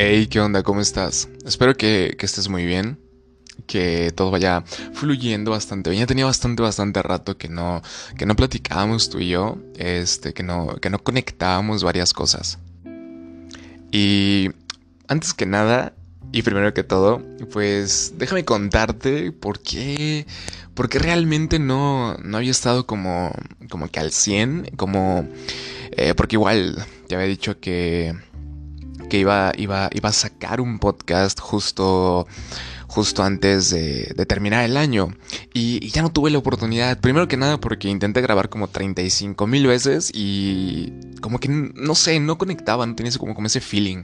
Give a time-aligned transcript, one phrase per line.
[0.00, 0.62] Hey, ¿qué onda?
[0.62, 1.28] ¿Cómo estás?
[1.44, 3.00] Espero que, estés muy bien,
[3.66, 6.02] que todo vaya fluyendo bastante bien.
[6.02, 7.82] Ya tenía bastante, bastante rato que no,
[8.16, 12.60] que no platicábamos tú y yo, este, que no, que no conectábamos varias cosas.
[13.90, 14.50] Y
[15.08, 15.94] antes que nada,
[16.30, 17.20] y primero que todo,
[17.52, 20.28] pues déjame contarte por qué,
[20.74, 23.32] por qué realmente no, no había estado como,
[23.68, 25.28] como que al 100, como,
[25.90, 28.14] eh, porque igual te había dicho que,
[29.08, 32.26] que iba, iba, iba a sacar un podcast justo
[32.88, 35.14] justo antes de, terminar el año.
[35.54, 36.98] Y, ya no tuve la oportunidad.
[37.00, 42.18] Primero que nada porque intenté grabar como 35 mil veces y como que no sé,
[42.18, 44.02] no conectaba, no tenía como, como ese feeling.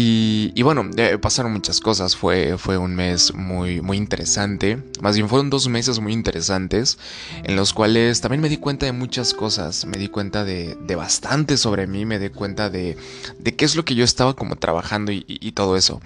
[0.00, 0.88] Y, bueno,
[1.20, 2.14] pasaron muchas cosas.
[2.14, 4.80] Fue, fue un mes muy, muy interesante.
[5.00, 6.98] Más bien fueron dos meses muy interesantes
[7.42, 9.86] en los cuales también me di cuenta de muchas cosas.
[9.86, 12.06] Me di cuenta de, bastante sobre mí.
[12.06, 12.96] Me di cuenta de,
[13.40, 16.00] de, qué es lo que yo estaba como trabajando y, todo eso.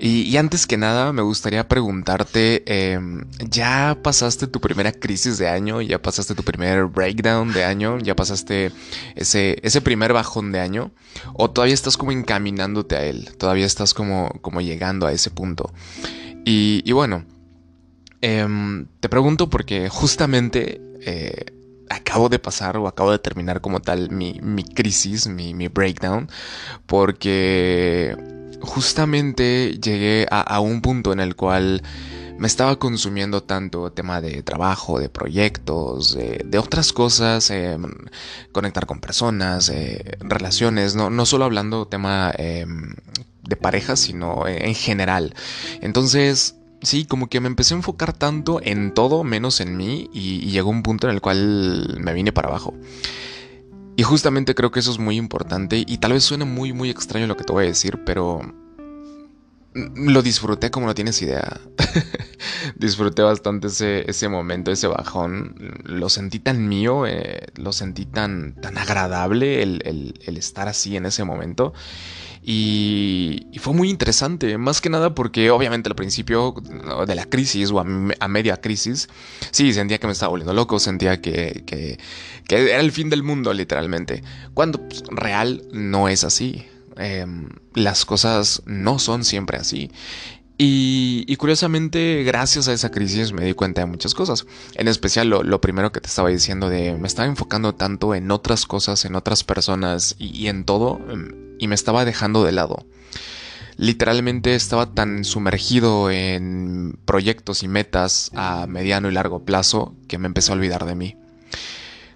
[0.00, 5.80] Y, antes que nada, me gustaría preguntarte: em, ¿ya pasaste tu primera crisis de año?
[5.80, 8.00] ¿Ya pasaste tu primer breakdown de año?
[8.00, 8.72] ¿Ya pasaste
[9.14, 10.90] ese, ese primer bajón de año?
[11.34, 13.27] ¿O todavía estás como encaminándote a él?
[13.36, 15.72] Todavía estás como, como llegando a ese punto.
[16.44, 17.26] Y, bueno,
[18.22, 21.52] em, te pregunto porque justamente eh,
[21.90, 26.28] acabo de pasar o acabo de terminar como tal mi, crisis, mi, breakdown,
[26.86, 28.16] porque
[28.60, 31.82] justamente llegué a, un punto en el cual
[32.38, 37.84] me estaba consumiendo tanto tema de trabajo, de proyectos, de, otras cosas, em,
[38.52, 42.94] conectar con personas, eh, relaciones, no, no solo hablando tema em,
[43.42, 45.34] de pareja, sino en general.
[45.80, 50.50] Entonces, sí, como que me empecé a enfocar tanto en todo menos en mí y,
[50.50, 52.74] llegó un punto en el cual me vine para abajo.
[53.96, 57.26] Y justamente creo que eso es muy importante y tal vez suene muy, muy extraño
[57.26, 58.40] lo que te voy a decir, pero
[59.74, 61.60] lo disfruté como no tienes idea.
[62.76, 65.54] disfruté bastante ese, ese, momento, ese bajón.
[65.84, 71.06] Lo sentí tan mío, eh, lo sentí tan, tan agradable el, el estar así en
[71.06, 71.72] ese momento.
[72.50, 76.54] Y, fue muy interesante, más que nada porque obviamente al principio
[77.06, 77.84] de la crisis o a,
[78.28, 79.08] media crisis,
[79.50, 81.98] sí, sentía que me estaba volviendo loco, sentía que, que,
[82.48, 84.22] era el fin del mundo literalmente,
[84.54, 86.64] cuando pues, real no es así.
[86.98, 89.90] Em, las cosas no son siempre así.
[90.60, 94.44] Y, curiosamente, gracias a esa crisis me di cuenta de muchas cosas.
[94.74, 98.66] En especial lo, primero que te estaba diciendo de me estaba enfocando tanto en otras
[98.66, 102.84] cosas, en otras personas y, en todo, em, y me estaba dejando de lado.
[103.76, 110.26] Literalmente estaba tan sumergido en proyectos y metas a mediano y largo plazo que me
[110.26, 111.16] empecé a olvidar de mí.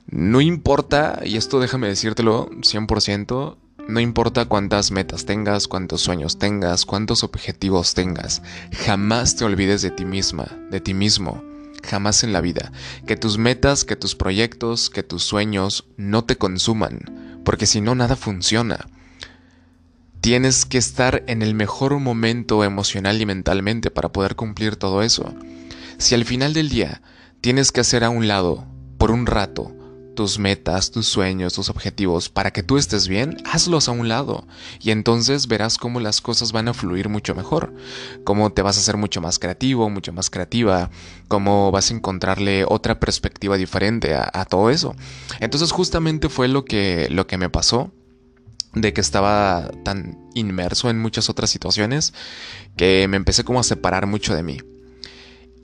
[0.09, 3.57] No importa, y esto déjame decírtelo 100%,
[3.89, 8.43] no importa cuántas metas tengas, cuántos sueños tengas, cuántos objetivos tengas,
[8.85, 11.43] jamás te olvides de ti misma, de ti mismo,
[11.83, 12.73] jamás en la vida.
[13.07, 17.95] Que tus metas, que tus proyectos, que tus sueños no te consuman, porque si no
[17.95, 18.87] nada funciona.
[20.21, 25.35] Tienes que estar en el mejor momento emocional y mentalmente para poder cumplir todo eso.
[25.99, 27.03] Si al final del día
[27.41, 28.65] tienes que hacer a un lado,
[28.99, 29.75] por un rato,
[30.15, 34.47] tus metas, tus sueños, tus objetivos para que tú estés bien, hazlos a un lado
[34.81, 37.75] y entonces verás cómo las cosas van a fluir mucho mejor,
[38.25, 40.91] cómo te vas a hacer mucho más creativo, mucho más creativa,
[41.29, 44.95] cómo vas a encontrarle otra perspectiva diferente a, todo eso.
[45.41, 47.93] Entonces justamente fue lo que, lo que me pasó
[48.75, 52.13] de que estaba tan inmerso en muchas otras situaciones
[52.77, 54.59] que me empecé como a separar mucho de mí.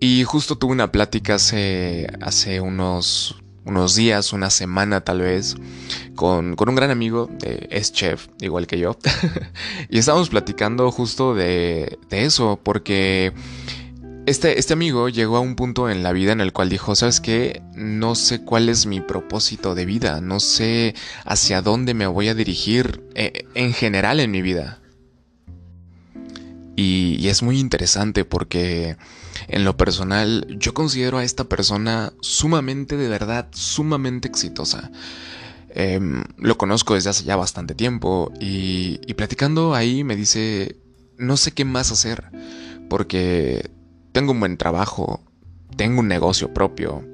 [0.01, 5.55] Y justo tuve una plática hace, hace unos unos días, una semana tal vez,
[6.15, 8.97] con, un gran amigo, eh, es chef, igual que yo,
[9.91, 13.33] y estábamos platicando justo de, eso, porque
[14.25, 17.21] este, este amigo llegó a un punto en la vida en el cual dijo, ¿sabes
[17.21, 17.63] qué?
[17.75, 20.95] No sé cuál es mi propósito de vida, no sé
[21.27, 24.81] hacia dónde me voy a dirigir eh, en general en mi vida.
[26.75, 28.97] y es muy interesante porque
[29.47, 34.91] en lo personal, yo considero a esta persona sumamente, de verdad, sumamente exitosa.
[35.71, 40.77] Em, lo conozco desde hace ya bastante tiempo y, y platicando ahí me dice,
[41.19, 42.25] no sé qué más hacer,
[42.89, 43.71] porque
[44.13, 45.21] tengo un buen trabajo,
[45.77, 47.05] tengo un negocio propio,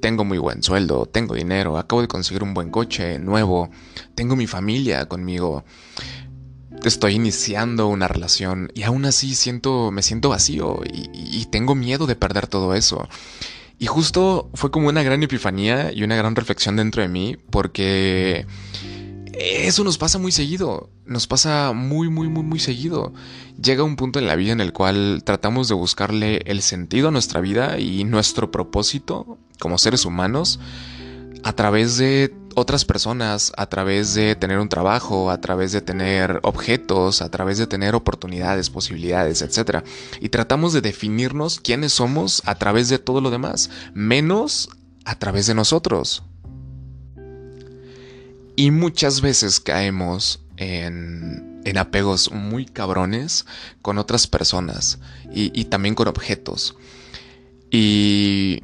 [0.00, 3.70] tengo muy buen sueldo, tengo dinero, acabo de conseguir un buen coche nuevo,
[4.16, 5.64] tengo mi familia conmigo
[6.88, 12.16] estoy iniciando una relación y aún así siento, me siento vacío y, tengo miedo de
[12.16, 13.08] perder todo eso.
[13.78, 18.46] Y justo fue como una gran epifanía y una gran reflexión dentro de mí porque
[19.34, 23.12] eso nos pasa muy seguido, nos pasa muy, muy, muy, muy seguido.
[23.62, 27.10] Llega un punto en la vida en el cual tratamos de buscarle el sentido a
[27.10, 30.58] nuestra vida y nuestro propósito como seres humanos
[31.42, 36.40] a través de otras personas, a través de tener un trabajo, a través de tener
[36.42, 39.84] objetos, a través de tener oportunidades, posibilidades, etc.
[40.20, 44.68] Y tratamos de definirnos quiénes somos a través de todo lo demás, menos
[45.04, 46.22] a través de nosotros.
[48.54, 53.46] Y muchas veces caemos en, en apegos muy cabrones
[53.80, 54.98] con otras personas
[55.32, 56.76] y, también con objetos.
[57.70, 58.62] Y,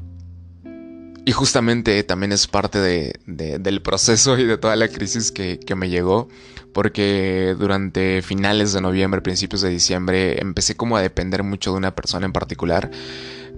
[1.28, 5.74] y justamente también es parte de, del proceso y de toda la crisis que, que
[5.74, 6.30] me llegó,
[6.72, 11.94] porque durante finales de noviembre, principios de diciembre, empecé como a depender mucho de una
[11.94, 12.90] persona en particular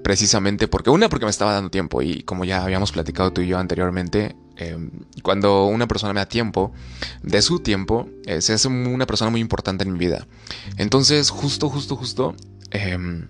[0.03, 3.47] precisamente porque una porque me estaba dando tiempo y como ya habíamos platicado tú y
[3.47, 4.91] yo anteriormente, em,
[5.23, 6.73] cuando una persona me da tiempo,
[7.23, 10.27] de su tiempo, eh, se hace una persona muy importante en mi vida.
[10.77, 12.35] Entonces, justo, justo, justo,
[12.73, 13.29] em,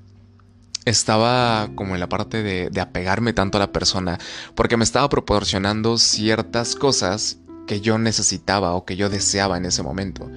[0.90, 4.18] estaba como en la parte de, apegarme tanto a la persona,
[4.54, 9.82] porque me estaba proporcionando ciertas cosas que yo necesitaba o que yo deseaba en ese
[9.82, 10.30] momento.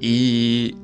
[0.00, 0.76] Y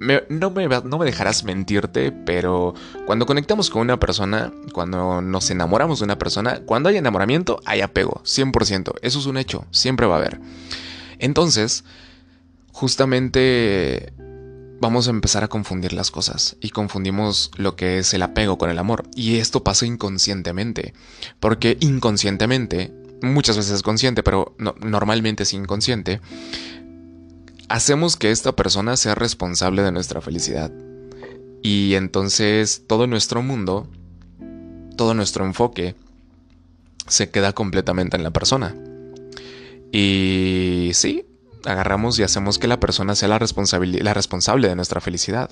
[0.00, 2.74] no, me, no me dejarás mentirte, pero
[3.06, 7.80] cuando conectamos con una persona, cuando nos enamoramos de una persona, cuando hay enamoramiento, hay
[7.80, 8.94] apego, 100%.
[9.02, 10.40] Eso es un hecho, siempre va a haber.
[11.18, 11.84] Entonces,
[12.72, 14.12] justamente
[14.82, 18.68] vamos a empezar a confundir las cosas y confundimos lo que es el apego con
[18.68, 19.04] el amor.
[19.14, 20.92] Y esto pasa inconscientemente,
[21.38, 22.92] porque inconscientemente,
[23.22, 26.20] muchas veces es consciente, pero normalmente es inconsciente,
[27.68, 30.72] hacemos que esta persona sea responsable de nuestra felicidad.
[31.62, 33.86] Y entonces todo nuestro mundo,
[34.96, 35.94] todo nuestro enfoque,
[37.06, 38.74] se queda completamente en la persona.
[39.92, 41.24] Y sí,
[41.66, 45.50] agarramos y hacemos que la persona sea la, la responsable de nuestra felicidad.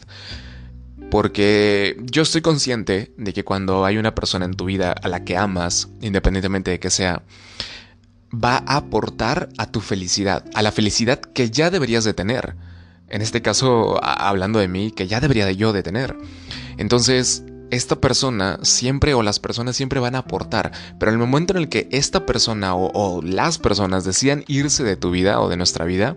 [1.11, 5.25] Porque yo estoy consciente de que cuando hay una persona en tu vida a la
[5.25, 7.23] que amas, independientemente de que sea,
[8.33, 12.55] va a aportar a tu felicidad, a la felicidad que ya deberías de tener.
[13.09, 16.17] En este caso, hablando de mí, que ya debería de yo de tener.
[16.79, 21.53] Entonces, esta persona siempre o las personas siempre van a aportar, pero en el momento
[21.53, 25.57] en el que esta persona o, las personas decidan irse de tu vida o de
[25.57, 26.17] nuestra vida,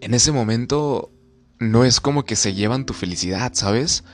[0.00, 1.12] en ese momento
[1.58, 4.04] no es como que se llevan tu felicidad, ¿sabes?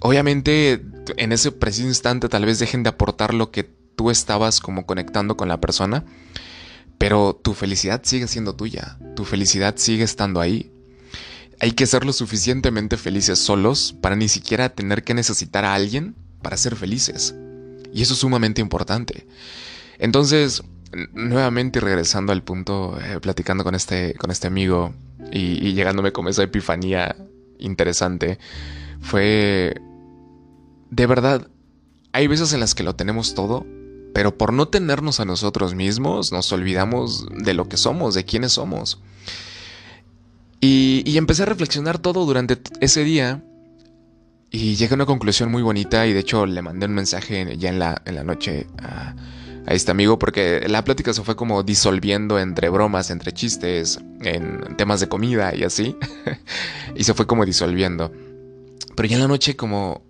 [0.00, 0.84] Obviamente,
[1.16, 5.36] en ese preciso instante tal vez dejen de aportar lo que tú estabas como conectando
[5.36, 6.04] con la persona,
[6.98, 10.73] pero tu felicidad sigue siendo tuya, tu felicidad sigue estando ahí.
[11.60, 16.14] Hay que ser lo suficientemente felices solos para ni siquiera tener que necesitar a alguien
[16.42, 17.34] para ser felices.
[17.92, 19.26] Y eso es sumamente importante.
[19.98, 20.62] Entonces,
[21.12, 24.94] nuevamente regresando al punto, eh, platicando con este, con este amigo
[25.32, 27.16] y, y llegándome con esa epifanía
[27.58, 28.38] interesante,
[29.00, 29.80] fue...
[30.90, 31.48] De verdad,
[32.12, 33.66] hay veces en las que lo tenemos todo
[34.14, 38.52] pero por no tenernos a nosotros mismos nos olvidamos de lo que somos, de quiénes
[38.52, 39.00] somos.
[40.66, 43.44] Y, empecé a reflexionar todo durante ese día
[44.50, 47.68] y llegué a una conclusión muy bonita y de hecho le mandé un mensaje ya
[47.68, 49.14] en la, en la noche a,
[49.66, 55.00] este amigo porque la plática se fue como disolviendo entre bromas, entre chistes, en temas
[55.00, 55.96] de comida y así.
[56.96, 58.10] y se fue como disolviendo.
[58.96, 60.02] Pero ya en la noche como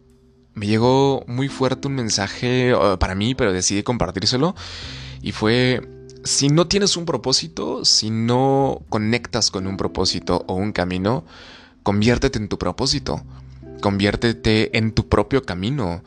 [0.54, 4.54] me llegó muy fuerte un mensaje para mí, pero decidí compartírselo.
[5.20, 5.80] Y fue,
[6.24, 11.24] si no tienes un propósito, si no conectas con un propósito o un camino,
[11.82, 13.22] conviértete en tu propósito.
[13.80, 16.02] Conviértete en tu propio camino.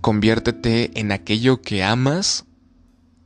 [0.00, 2.46] Conviértete en aquello que amas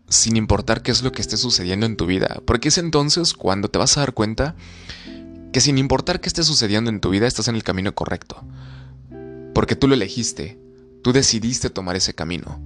[0.08, 2.42] sin importar qué es lo que esté sucediendo en tu vida.
[2.44, 4.56] Porque es entonces cuando te vas a dar cuenta
[5.52, 8.42] que sin importar qué esté sucediendo en tu vida, estás en el camino correcto.
[9.54, 10.58] Porque tú lo elegiste,
[11.02, 12.60] tú decidiste tomar ese camino.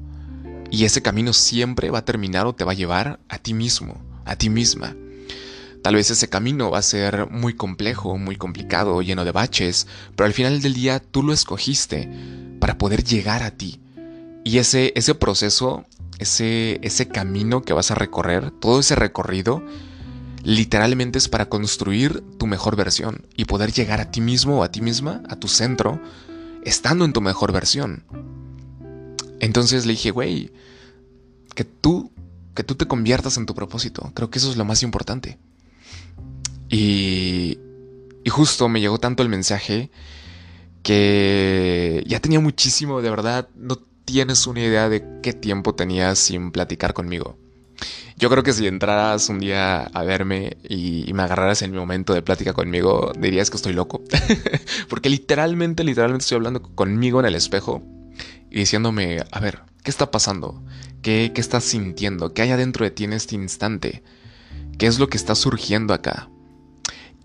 [0.70, 4.00] Y ese camino siempre va a terminar o te va a llevar a ti mismo,
[4.24, 4.94] a ti misma.
[5.82, 10.26] Tal vez ese camino va a ser muy complejo, muy complicado, lleno de baches, pero
[10.26, 12.10] al final del día tú lo escogiste
[12.60, 13.80] para poder llegar a ti.
[14.44, 15.84] Y ese, ese proceso,
[16.18, 19.62] ese, ese camino que vas a recorrer, todo ese recorrido,
[20.42, 24.70] literalmente es para construir tu mejor versión y poder llegar a ti mismo o a
[24.70, 26.00] ti misma, a tu centro,
[26.64, 28.04] estando en tu mejor versión.
[29.40, 30.50] Entonces le dije, güey,
[31.54, 32.10] que tú,
[32.54, 34.12] que tú te conviertas en tu propósito.
[34.14, 35.38] Creo que eso es lo más importante.
[36.68, 37.58] Y,
[38.24, 39.90] y justo me llegó tanto el mensaje
[40.82, 46.50] que ya tenía muchísimo, de verdad, no tienes una idea de qué tiempo tenía sin
[46.50, 47.36] platicar conmigo.
[48.16, 52.14] Yo creo que si entraras un día a verme y, me agarraras en mi momento
[52.14, 54.02] de plática conmigo, dirías que estoy loco.
[54.88, 57.82] Porque literalmente, literalmente estoy hablando conmigo en el espejo
[58.50, 60.62] y diciéndome, a ver, ¿qué está pasando?
[61.02, 62.32] ¿Qué, ¿Qué estás sintiendo?
[62.34, 64.02] ¿Qué hay adentro de ti en este instante?
[64.78, 66.28] ¿Qué es lo que está surgiendo acá?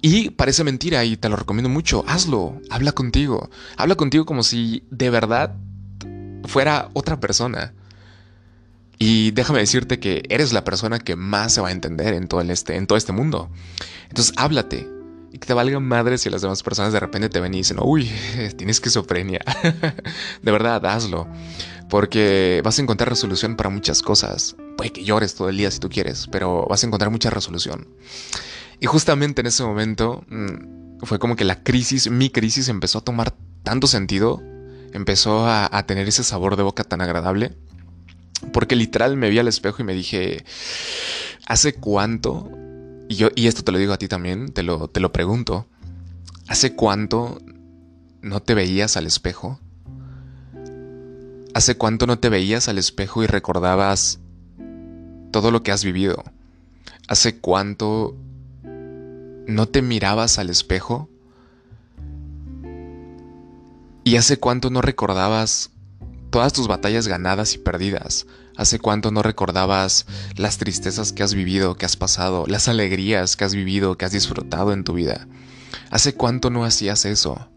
[0.02, 2.04] Y parece mentira y te lo recomiendo mucho.
[2.08, 3.50] Hazlo, habla contigo.
[3.78, 5.56] Habla contigo como si de verdad
[6.44, 7.74] fuera otra persona.
[9.00, 12.42] Y déjame decirte que eres la persona que más se va a entender en todo,
[12.42, 13.50] este, en todo este mundo.
[14.10, 14.90] Entonces háblate.
[15.34, 17.78] Y que te valga madre si las demás personas de repente te ven y dicen,
[17.82, 18.10] uy,
[18.56, 19.42] tienes esquizofrenia.
[20.44, 21.28] de verdad, hazlo.
[21.90, 24.56] Porque vas a encontrar resolución para muchas cosas.
[24.78, 27.88] Puede que llores todo el día si tú quieres, pero vas a encontrar mucha resolución.
[28.80, 33.04] Y justamente en ese momento mm, fue como que la crisis, mi crisis empezó a
[33.04, 34.40] tomar tanto sentido,
[34.94, 37.56] empezó a, tener ese sabor de boca tan agradable,
[38.52, 40.46] porque literal me vi al espejo y me dije,
[41.48, 42.52] ¿hace cuánto?
[43.10, 45.68] Y yo, y esto te lo digo a ti también, te lo, te lo pregunto,
[46.48, 47.40] ¿hace cuánto
[48.22, 49.60] no te veías al espejo?
[51.54, 54.20] ¿Hace cuánto no te veías al espejo y recordabas
[55.32, 56.24] todo lo que has vivido?
[57.08, 58.16] ¿Hace cuánto
[59.48, 61.10] ¿No te mirabas al espejo?
[64.06, 65.72] ¿Y hace cuánto no recordabas
[66.30, 68.26] todas tus batallas ganadas y perdidas?
[68.56, 70.06] ¿Hace cuánto no recordabas
[70.36, 74.12] las tristezas que has vivido, que has pasado, las alegrías que has vivido, que has
[74.12, 75.28] disfrutado en tu vida?
[75.90, 77.50] ¿Hace cuánto no hacías eso?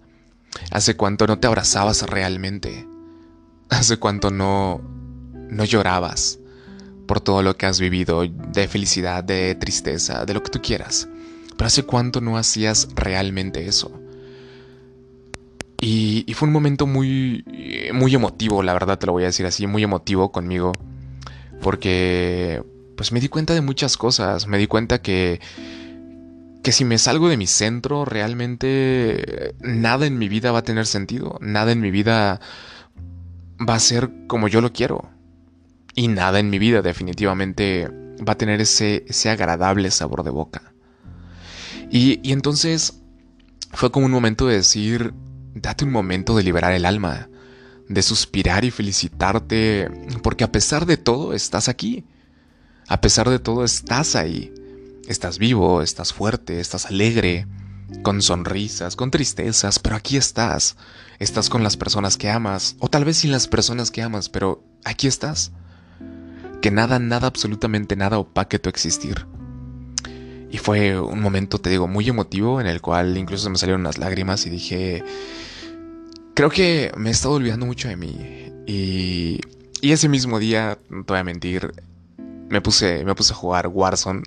[0.70, 2.88] ¿Hace cuánto no te abrazabas realmente?
[3.68, 4.80] ¿Hace cuánto no
[5.50, 6.38] no llorabas
[7.06, 11.08] por todo lo que has vivido de felicidad, de tristeza, de lo que tú quieras?
[11.56, 14.00] Pero hace cuánto no hacías realmente eso.
[15.80, 17.44] Y, fue un momento muy,
[17.92, 20.72] muy emotivo, la verdad te lo voy a decir así, muy emotivo conmigo.
[21.62, 22.62] Porque
[22.96, 24.46] pues me di cuenta de muchas cosas.
[24.46, 25.40] Me di cuenta que,
[26.62, 30.86] que si me salgo de mi centro, realmente nada en mi vida va a tener
[30.86, 31.38] sentido.
[31.40, 32.40] Nada en mi vida
[33.58, 35.08] va a ser como yo lo quiero.
[35.94, 37.88] Y nada en mi vida definitivamente
[38.26, 40.72] va a tener ese, ese agradable sabor de boca.
[41.90, 43.00] Y, entonces
[43.72, 45.14] fue como un momento de decir,
[45.56, 47.28] date un momento de liberar el alma,
[47.88, 49.90] de suspirar y felicitarte,
[50.22, 52.04] porque a pesar de todo estás aquí.
[52.88, 54.52] A pesar de todo estás ahí.
[55.08, 57.46] Estás vivo, estás fuerte, estás alegre,
[58.02, 60.76] con sonrisas, con tristezas, pero aquí estás.
[61.18, 64.62] Estás con las personas que amas, o tal vez sin las personas que amas, pero
[64.84, 65.52] aquí estás.
[66.60, 69.26] Que nada, nada, absolutamente nada opaque tu existir.
[70.50, 73.80] Y fue un momento, te digo, muy emotivo en el cual incluso se me salieron
[73.80, 75.04] unas lágrimas y dije,
[76.34, 78.52] creo que me he estado olvidando mucho de mí.
[78.66, 79.40] Y,
[79.80, 81.72] y ese mismo día, no te voy a mentir,
[82.48, 84.22] me puse, me puse a jugar Warzone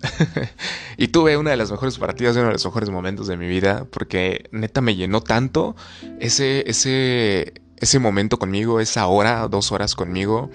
[0.98, 3.86] y tuve una de las mejores partidas, uno de los mejores momentos de mi vida,
[3.90, 5.76] porque neta me llenó tanto
[6.20, 10.50] ese, ese, ese momento conmigo, esa hora, dos horas conmigo.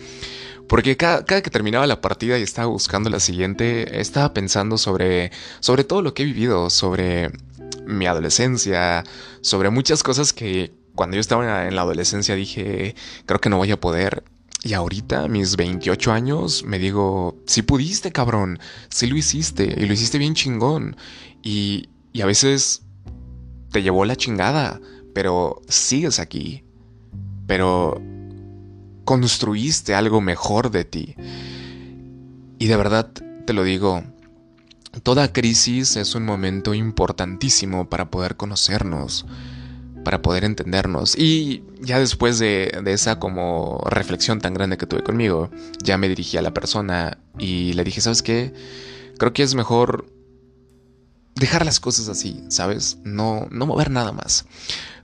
[0.69, 5.31] Porque cada, que terminaba la partida y estaba buscando la siguiente, estaba pensando sobre,
[5.61, 7.31] sobre todo lo que he vivido, sobre
[7.87, 9.05] mi adolescencia,
[9.41, 12.95] sobre muchas cosas que cuando yo estaba en la adolescencia dije,
[13.27, 14.25] creo que no voy a poder.
[14.63, 19.93] Y ahorita, mis 28 años, me digo, sí pudiste, cabrón, sí lo hiciste, y lo
[19.93, 20.97] hiciste bien chingón.
[21.43, 22.83] Y, y a veces
[23.71, 24.81] te llevó la chingada,
[25.13, 26.65] pero sigues aquí.
[27.47, 28.01] Pero
[29.05, 31.15] construiste algo mejor de ti.
[32.59, 33.11] Y de verdad
[33.45, 34.03] te lo digo,
[35.03, 39.27] toda crisis es un momento importantísimo para poder conocernos,
[40.05, 41.17] para poder entendernos.
[41.17, 45.51] Y ya después de, esa como reflexión tan grande que tuve conmigo,
[45.83, 48.53] ya me dirigí a la persona y le dije, ¿sabes qué?
[49.19, 50.07] Creo que es mejor
[51.35, 52.99] dejar las cosas así, ¿sabes?
[53.05, 54.47] No, no mover nada más.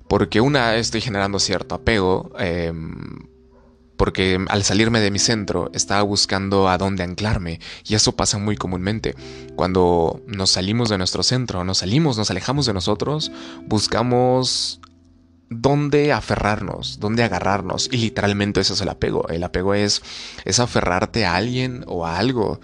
[0.09, 2.33] Porque una, estoy generando cierto apego.
[2.39, 2.73] Eh,
[4.01, 8.57] porque al salirme de mi centro estaba buscando a dónde anclarme y eso pasa muy
[8.57, 9.15] comúnmente.
[9.57, 13.31] Cuando nos salimos de nuestro centro, nos salimos, nos alejamos de nosotros,
[13.67, 14.81] buscamos
[15.51, 19.29] dónde aferrarnos, dónde agarrarnos y literalmente eso es el apego.
[19.29, 20.01] El apego es,
[20.47, 22.59] es aferrarte a alguien o a algo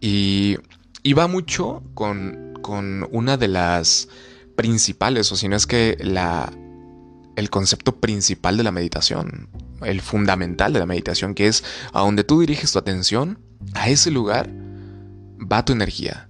[0.00, 0.56] y,
[1.02, 4.08] y va mucho con, con una de las
[4.56, 6.50] principales o si no es que la
[7.40, 9.48] el concepto principal de la meditación,
[9.82, 13.38] el fundamental de la meditación, que es a donde tú diriges tu atención,
[13.74, 14.48] a ese lugar
[15.40, 16.28] va tu energía.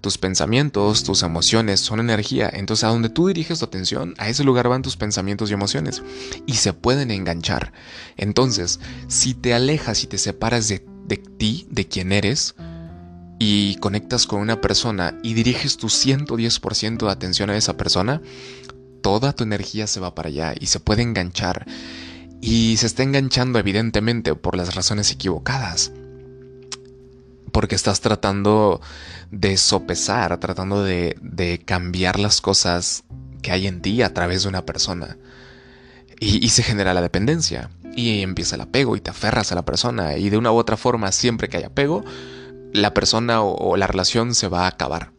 [0.00, 2.50] Tus pensamientos, tus emociones son energía.
[2.52, 6.02] Entonces, a donde tú diriges tu atención, a ese lugar van tus pensamientos y emociones.
[6.46, 7.72] Y se pueden enganchar.
[8.16, 12.54] Entonces, si te alejas y te separas de, de ti, de quién eres,
[13.42, 18.20] y conectas con una persona y diriges tu 110% de atención a esa persona,
[19.02, 21.66] toda tu energía se va para allá y se puede enganchar.
[22.40, 25.92] Y se está enganchando evidentemente por las razones equivocadas.
[27.52, 28.80] Porque estás tratando
[29.30, 33.04] de sopesar, tratando de, cambiar las cosas
[33.42, 35.18] que hay en ti a través de una persona.
[36.18, 37.70] Y, se genera la dependencia.
[37.94, 40.16] Y empieza el apego y te aferras a la persona.
[40.16, 42.04] Y de una u otra forma, siempre que hay apego,
[42.72, 45.12] la persona o, la relación se va a acabar.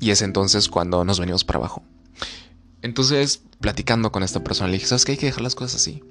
[0.00, 1.82] Y es entonces cuando nos venimos para abajo.
[2.82, 5.12] Entonces, platicando con esta persona, le dije, ¿sabes qué?
[5.12, 6.02] Hay que dejar las cosas así.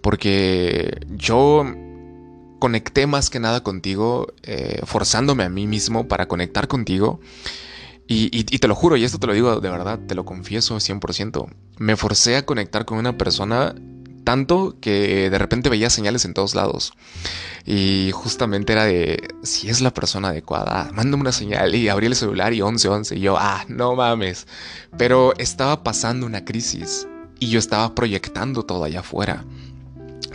[0.00, 1.64] Porque yo
[2.58, 7.20] conecté más que nada contigo, eh, forzándome a mí mismo para conectar contigo.
[8.06, 10.76] Y, y, te lo juro, y esto te lo digo de verdad, te lo confieso
[10.76, 11.48] 100%.
[11.78, 13.74] Me forcé a conectar con una persona
[14.24, 16.92] tanto que de repente veía señales en todos lados.
[17.64, 21.74] Y justamente era de, si es la persona adecuada, mándame una señal.
[21.74, 23.16] Y abrí el celular y 11, 11.
[23.16, 24.46] Y yo, ah, no mames.
[24.96, 27.06] Pero estaba pasando una crisis
[27.38, 29.44] y yo estaba proyectando todo allá afuera.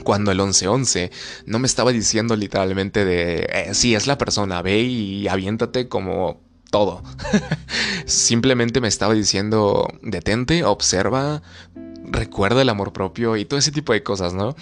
[0.04, 1.12] Cuando el 1111
[1.46, 6.47] no me estaba diciendo literalmente de, eh, si es la persona, ve y aviéntate como
[6.70, 7.04] todo.
[8.06, 11.42] Simplemente me estaba diciendo, detente, observa,
[12.04, 14.56] recuerda el amor propio y todo ese tipo de cosas, ¿no?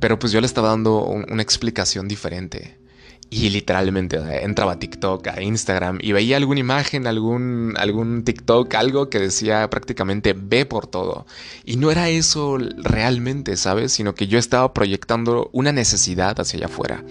[0.00, 2.78] Pero pues yo le estaba dando una explicación diferente.
[3.30, 9.08] Y literalmente entraba a TikTok, a Instagram y veía alguna imagen, algún, algún TikTok, algo
[9.08, 11.24] que decía prácticamente ve por todo.
[11.64, 13.92] Y no era eso realmente, ¿sabes?
[13.92, 17.04] Sino que yo estaba proyectando una necesidad hacia allá afuera.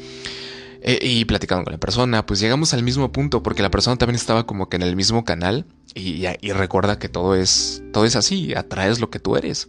[0.84, 4.16] Eh, y platicando con la persona, pues llegamos al mismo punto porque la persona también
[4.16, 8.56] estaba como que en el mismo canal y, recuerda que todo es, todo es así,
[8.56, 9.68] atraes lo que tú eres.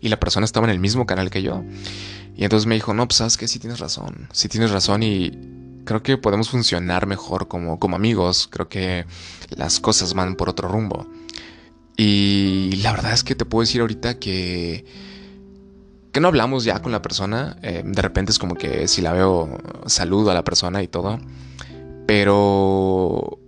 [0.00, 1.62] Y la persona estaba en el mismo canal que yo.
[2.34, 5.32] Y entonces me dijo, no, pues sabes que sí tienes razón, sí tienes razón y
[5.84, 9.04] creo que podemos funcionar mejor como, como amigos, creo que
[9.50, 11.06] las cosas van por otro rumbo.
[11.96, 14.84] Y la verdad es que te puedo decir ahorita que
[16.14, 17.56] que no hablamos ya con la persona.
[17.60, 21.18] Eh, de repente es como que si la veo, saludo a la persona y todo.
[22.06, 23.40] Pero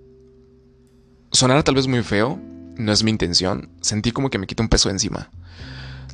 [1.31, 2.41] sonara tal vez muy feo,
[2.77, 3.71] no es mi intención.
[3.81, 5.31] Sentí como que me quita un peso encima.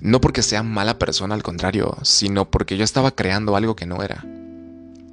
[0.03, 4.03] No porque sea mala persona, al contrario, sino porque yo estaba creando algo que no
[4.03, 4.23] era.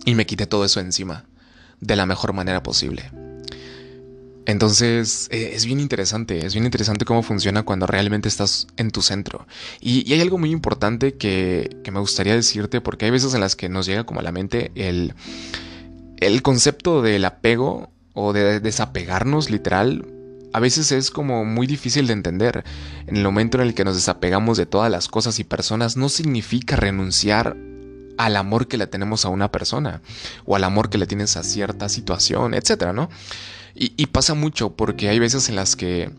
[0.03, 1.23] Y me quité todo eso encima,
[1.79, 3.11] de la mejor manera posible.
[4.49, 9.03] Entonces eh, es bien interesante, es bien interesante cómo funciona cuando realmente estás en tu
[9.03, 9.45] centro.
[9.79, 13.69] Y, hay algo muy importante que, me gustaría decirte, porque hay veces en las que
[13.69, 15.13] nos llega como a la mente el,
[16.17, 20.07] el concepto del apego o de desapegarnos literal.
[20.51, 22.63] A veces es como muy difícil de entender.
[23.05, 26.09] En el momento en el que nos desapegamos de todas las cosas y personas no
[26.09, 27.55] significa renunciar
[28.17, 30.01] al amor que le tenemos a una persona
[30.45, 33.11] o al amor que le tienes a cierta situación, etcétera, ¿no?
[33.75, 36.11] Y, pasa mucho porque hay veces en las que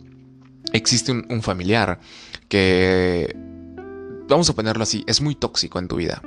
[0.72, 2.00] existe un, familiar
[2.48, 3.36] que,
[4.28, 6.22] vamos a ponerlo así, es muy tóxico en tu vida.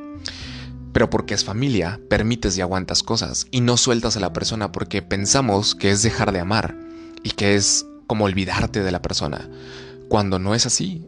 [0.92, 5.02] Pero porque es familia, permites y aguantas cosas y no sueltas a la persona porque
[5.02, 6.76] pensamos que es dejar de amar
[7.24, 9.50] y que es como olvidarte de la persona.
[10.08, 11.08] Cuando no es así,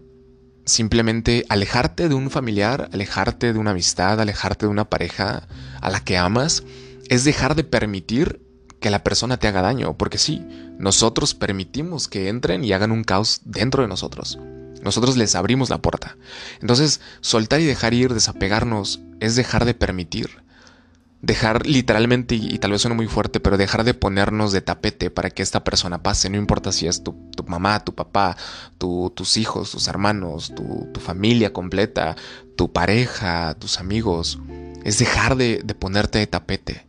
[0.65, 5.47] simplemente alejarte de un familiar, alejarte de una amistad, alejarte de una pareja
[5.82, 6.63] a la que amas,
[7.10, 8.41] es dejar de permitir
[8.85, 10.45] que la persona te haga daño, porque sí,
[10.77, 14.37] nosotros permitimos que entren y hagan un caos dentro de nosotros.
[14.83, 16.17] Nosotros les abrimos la puerta.
[16.61, 20.43] Entonces, soltar y dejar ir, desapegarnos, es dejar de permitir.
[21.23, 25.31] Dejar literalmente, y, tal vez suene muy fuerte, pero dejar de ponernos de tapete para
[25.31, 26.29] que esta persona pase.
[26.29, 27.15] No importa si es tu,
[27.47, 28.37] mamá, tu papá,
[28.77, 32.15] tus hijos, tus hermanos, tu, familia completa,
[32.55, 34.37] tu pareja, tus amigos.
[34.83, 36.84] Es dejar de ponerte de tapete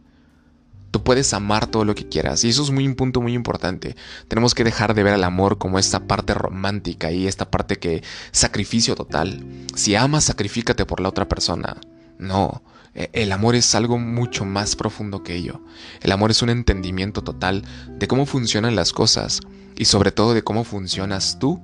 [0.90, 3.96] Tú puedes amar todo lo que quieras y eso es muy un punto muy importante.
[4.28, 8.02] Tenemos que dejar de ver al amor como esta parte romántica y esta parte que
[8.30, 9.44] sacrificio total.
[9.74, 11.76] Si amas, sacrifícate por la otra persona.
[12.18, 12.62] No,
[12.94, 15.60] e, el amor es algo mucho más profundo que ello.
[16.00, 19.40] El amor es un entendimiento total de cómo funcionan las cosas
[19.76, 21.60] y sobre todo de cómo funcionas tú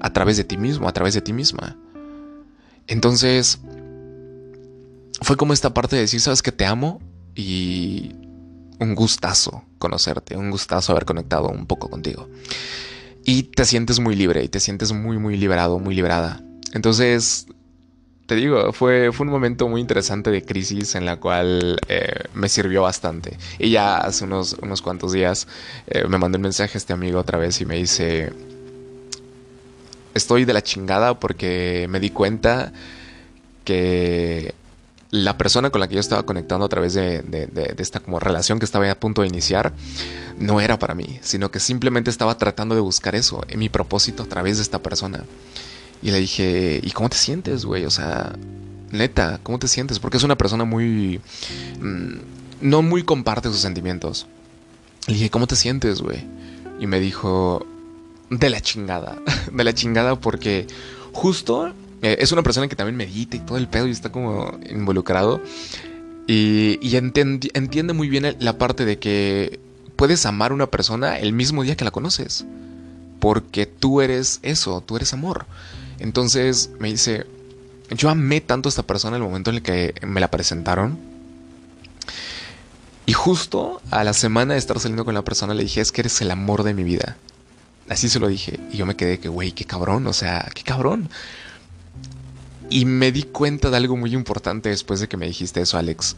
[0.00, 1.76] a través de ti mismo, a través de ti misma.
[2.86, 3.60] Entonces,
[5.20, 7.00] fue como esta parte de decir, sabes que te amo
[7.34, 8.14] y
[8.84, 12.28] un gustazo conocerte, un gustazo haber conectado un poco contigo.
[13.24, 16.42] Y te sientes muy libre y te sientes muy, muy liberado, muy liberada.
[16.72, 17.46] Entonces,
[18.26, 22.48] te digo, fue, fue un momento muy interesante de crisis en la cual eh, me
[22.48, 23.36] sirvió bastante.
[23.58, 25.46] Y ya hace unos, unos cuantos días
[25.86, 28.32] eh, me mandó un mensaje a este amigo otra vez y me dice,
[30.14, 32.72] estoy de la chingada porque me di cuenta
[33.64, 34.54] que
[35.14, 37.22] la persona con la que yo estaba conectando a través de,
[37.78, 39.72] esta como relación que estaba a punto de iniciar,
[40.40, 44.24] no era para mí, sino que simplemente estaba tratando de buscar eso, en mi propósito
[44.24, 45.24] a través de esta persona.
[46.02, 47.84] Y le dije, ¿y cómo te sientes, güey?
[47.84, 48.32] O sea,
[48.90, 50.00] neta, ¿cómo te sientes?
[50.00, 51.20] Porque es una persona muy...
[51.80, 52.14] Mm,
[52.60, 54.26] no muy comparte sus sentimientos.
[55.06, 56.26] Le dije, ¿cómo te sientes, güey?
[56.80, 57.64] Y me dijo,
[58.30, 59.16] de la chingada.
[59.52, 60.66] de la chingada porque
[61.12, 61.72] justo
[62.04, 65.40] eh, es una persona que también medita y todo el pedo y está como involucrado.
[66.26, 69.58] Y, y entiende muy bien la parte de que
[69.96, 72.44] puedes amar a una persona el mismo día que la conoces.
[73.20, 75.46] Porque tú eres eso, tú eres amor.
[75.98, 77.24] Entonces me dice,
[77.88, 80.98] yo amé tanto a esta persona el momento en el que me la presentaron.
[83.06, 86.02] Y justo a la semana de estar saliendo con la persona le dije, es que
[86.02, 87.16] eres el amor de mi vida.
[87.88, 88.60] Así se lo dije.
[88.70, 91.08] Y yo me quedé que, güey, qué cabrón, o sea, qué cabrón.
[92.70, 96.16] Y me di cuenta de algo muy importante después de que me dijiste eso, Alex.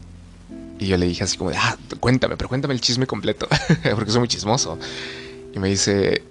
[0.79, 3.47] Y yo le dije así como de, ah, cuéntame, pero cuéntame el chisme completo,
[3.95, 4.77] porque soy muy chismoso.
[5.53, 6.23] Y me dice,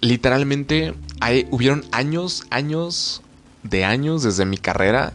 [0.00, 3.22] literalmente, hay, hubieron años, años
[3.62, 5.12] de años desde mi carrera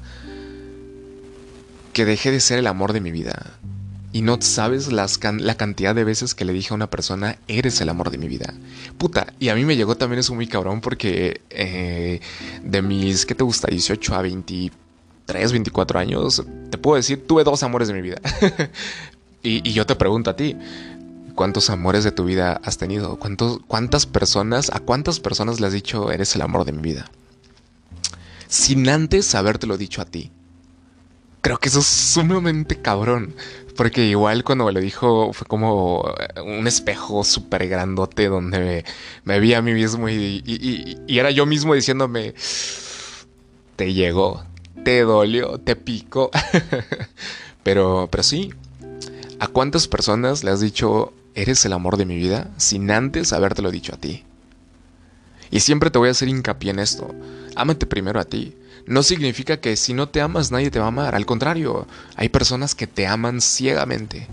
[1.94, 3.58] que dejé de ser el amor de mi vida.
[4.14, 7.88] Y no sabes la cantidad de veces que le dije a una persona, eres el
[7.88, 8.54] amor de mi vida.
[8.98, 12.20] Puta, y a mí me llegó también eso muy cabrón porque eh,
[12.62, 13.70] de mis, ¿qué te gusta?
[13.70, 18.18] 18 a 23, 24 años, te puedo decir, tuve dos amores de mi vida.
[19.44, 20.58] y, y, yo te pregunto a ti,
[21.36, 23.18] ¿cuántos amores de tu vida has tenido?
[23.18, 27.10] ¿Cuántos, ¿Cuántas personas, a cuántas personas le has dicho, eres el amor de mi vida?
[28.50, 30.32] Sin antes habértelo dicho a ti.
[31.42, 33.34] Creo que eso es sumamente cabrón.
[33.76, 38.86] Porque igual cuando me lo dijo fue como eh, un espejo súper grandote donde
[39.24, 42.34] me, vi a mí mismo y, era yo mismo diciéndome,
[43.78, 44.44] te llegó,
[44.84, 46.30] te dolió, te picó.
[47.64, 48.54] pero, pero sí,
[49.40, 53.72] ¿a cuántas personas le has dicho, eres el amor de mi vida sin antes habértelo
[53.72, 54.26] dicho a ti?
[55.50, 57.16] Y siempre te voy a hacer hincapié en esto.
[57.56, 60.90] Ámate primero a ti no significa que si no te amas nadie te va a
[60.90, 61.16] amar.
[61.16, 64.28] Al contrario, hay personas que te aman ciegamente.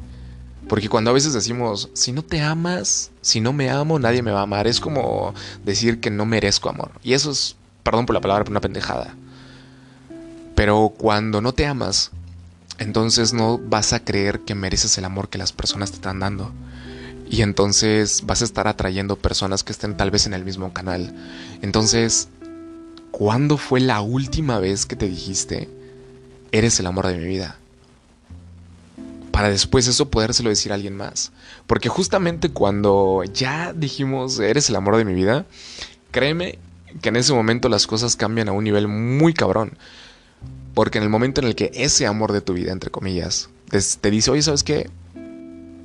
[0.69, 4.33] Porque cuando a veces decimos, si no te amas, si no me amo, nadie me
[4.33, 5.35] va a amar, es como
[5.65, 6.91] decir que no merezco amor.
[7.03, 9.15] Y eso es, perdón por la palabra, una pendejada.
[10.55, 12.11] Pero cuando no te amas,
[12.79, 16.53] entonces no vas a creer que mereces el amor que las personas te están dando.
[17.31, 21.15] Y entonces vas a estar atrayendo personas que estén tal vez en el mismo canal.
[21.63, 22.29] Entonces
[23.11, 25.69] ¿Cuándo fue la última vez que te dijiste,
[26.53, 27.59] eres el amor de mi vida?
[29.33, 31.33] Para después eso podérselo decir a alguien más.
[31.67, 35.47] Porque justamente cuando ya dijimos, eres el amor de mi vida,
[36.11, 36.59] créeme
[37.03, 39.77] que en ese momento las cosas cambian a un nivel muy cabrón.
[40.75, 43.49] Porque en el momento en el que ese amor de tu vida, entre comillas,
[44.01, 44.91] te, dice, oye, ¿sabes qué?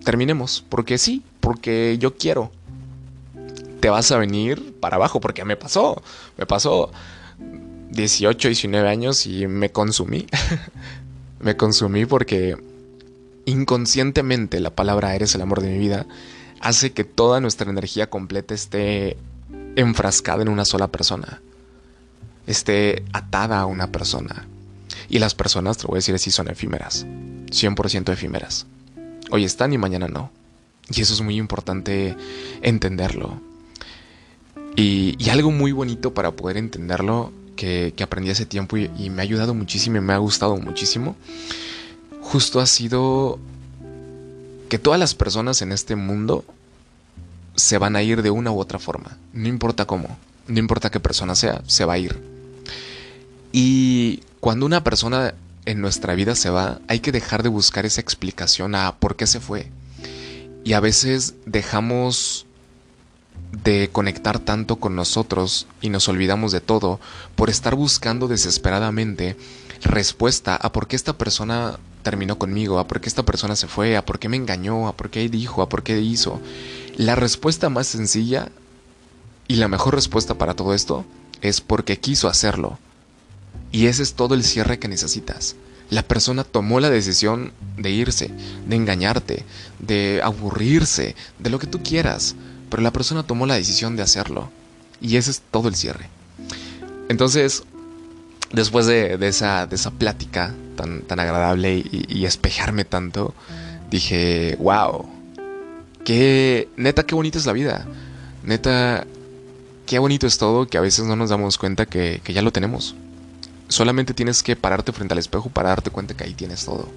[0.04, 0.64] Terminemos.
[0.70, 2.52] Porque sí, porque yo quiero.
[3.80, 6.02] Te vas a venir para abajo, porque me pasó.
[6.38, 6.92] Me pasó.
[7.93, 10.27] 18, 19 años y me consumí.
[11.39, 12.58] me consumí porque
[13.45, 16.06] inconscientemente la palabra eres el amor de mi vida
[16.63, 19.17] hace que toda nuestra energía completa esté
[19.75, 21.41] enfrascada en una sola persona.
[22.47, 24.47] Esté atada a una persona.
[25.10, 27.06] Y las personas, te voy a decir así, son efímeras.
[27.06, 28.65] 100% efímeras.
[29.29, 30.32] Hoy están y mañana no.
[30.89, 32.15] Y eso es muy importante
[32.62, 33.41] entenderlo.
[34.77, 39.24] Y, y algo muy bonito para poder entenderlo que, aprendí hace tiempo y, me ha
[39.24, 41.16] ayudado muchísimo y me ha gustado muchísimo,
[42.22, 43.39] justo ha sido
[44.70, 46.44] que todas las personas en este mundo
[47.56, 49.18] se van a ir de una u otra forma.
[49.34, 52.20] No importa cómo, no importa qué persona sea, se va a ir.
[53.52, 55.36] Y cuando una persona
[55.66, 59.28] en nuestra vida se va, hay que dejar de buscar esa explicación a por qué
[59.28, 59.68] se fue.
[60.63, 62.46] Y a veces dejamos
[63.54, 67.00] de conectar tanto con nosotros y nos olvidamos de todo
[67.36, 69.38] por estar buscando desesperadamente
[69.84, 73.96] respuesta a por qué esta persona terminó conmigo, a por qué esta persona se fue,
[73.96, 76.42] a por qué me engañó, a por qué dijo, a por qué hizo.
[76.98, 78.50] La respuesta más sencilla
[79.48, 81.06] y la mejor respuesta para todo esto
[81.42, 82.80] es porque quiso hacerlo.
[83.72, 85.56] Y ese es todo el cierre que necesitas.
[85.89, 88.32] La persona tomó la decisión de irse,
[88.68, 89.46] de engañarte,
[89.80, 92.36] de aburrirse, de lo que tú quieras
[92.74, 94.50] pero la persona tomó la decisión de hacerlo.
[95.00, 96.10] Y ese es todo el cierre.
[97.08, 97.62] Entonces,
[98.52, 99.68] después de, esa,
[100.00, 103.36] plática tan, agradable y, y, espejarme tanto,
[103.92, 105.06] dije, wow,
[106.04, 107.86] qué, neta, qué bonita es la vida.
[108.44, 109.06] Neta,
[109.86, 112.96] qué bonito es todo que a veces no nos damos cuenta que ya lo tenemos.
[113.68, 116.90] Solamente tienes que pararte frente al espejo para darte cuenta que ahí tienes todo.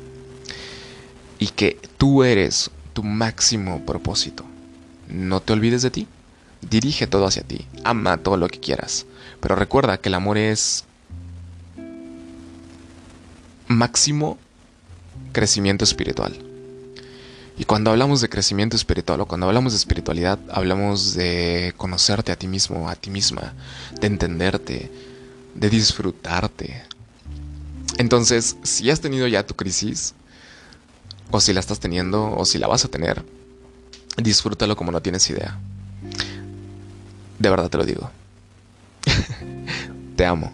[1.39, 4.47] Y que tú eres tu máximo propósito
[5.09, 6.09] no te olvides de ti.
[6.69, 7.67] Dirige todo hacia ti.
[7.85, 9.07] Ama todo lo que quieras.
[9.41, 10.85] Pero recuerda que el amor es
[13.69, 14.39] máximo
[15.33, 16.37] crecimiento espiritual.
[17.59, 22.37] Y cuando hablamos de crecimiento espiritual o cuando hablamos de espiritualidad, hablamos de conocerte a
[22.37, 23.55] ti mismo, a ti misma,
[23.99, 24.91] de entenderte,
[25.55, 26.83] de disfrutarte.
[27.97, 30.15] Entonces, si has tenido ya tu crisis,
[31.31, 33.25] o si la estás teniendo, o si la vas a tener,
[34.17, 35.59] disfrútalo como no tienes idea.
[37.39, 38.11] De verdad te lo digo.
[40.17, 40.53] te amo.